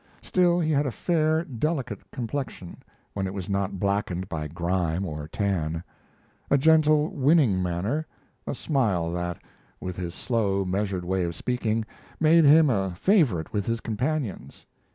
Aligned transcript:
Still, 0.23 0.59
he 0.59 0.71
had 0.71 0.87
a 0.87 0.91
fair, 0.91 1.45
delicate 1.45 2.09
complexion, 2.09 2.77
when 3.13 3.27
it 3.27 3.35
was 3.35 3.47
not 3.47 3.79
blackened 3.79 4.27
by 4.27 4.47
grime 4.47 5.05
or 5.05 5.27
tan; 5.27 5.83
a 6.49 6.57
gentle, 6.57 7.09
winning 7.09 7.61
manner; 7.61 8.07
a 8.47 8.55
smile 8.55 9.11
that, 9.11 9.39
with 9.79 9.97
his 9.97 10.15
slow, 10.15 10.65
measured 10.65 11.05
way 11.05 11.23
of 11.23 11.35
speaking, 11.35 11.85
made 12.19 12.45
him 12.45 12.67
a 12.71 12.95
favorite 12.95 13.53
with 13.53 13.67
his 13.67 13.79
companions. 13.79 14.65